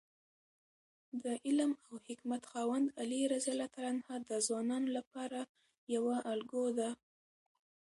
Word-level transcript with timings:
د 1.23 1.25
علم 1.45 1.71
او 1.87 1.93
حکمت 2.07 2.43
خاوند 2.51 2.87
علي 3.01 3.21
رض 3.31 3.47
د 4.29 4.31
ځوانانو 4.47 4.87
لپاره 4.97 5.39
یوه 5.95 6.15
الګو 6.33 6.65
ده. 6.79 6.89